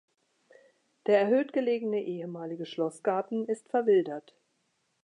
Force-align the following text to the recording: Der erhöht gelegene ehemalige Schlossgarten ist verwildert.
Der 1.05 1.19
erhöht 1.19 1.53
gelegene 1.53 2.01
ehemalige 2.01 2.65
Schlossgarten 2.65 3.47
ist 3.47 3.69
verwildert. 3.69 4.33